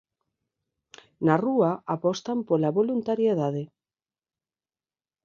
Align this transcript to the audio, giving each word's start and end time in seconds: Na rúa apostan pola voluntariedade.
Na 1.25 1.35
rúa 1.43 1.71
apostan 1.95 2.39
pola 2.47 2.69
voluntariedade. 2.79 3.63